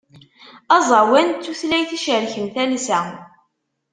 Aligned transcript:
Aẓawan 0.75 1.27
d 1.31 1.41
tutlayt 1.43 1.89
icerken 1.97 2.45
talsa. 2.53 2.99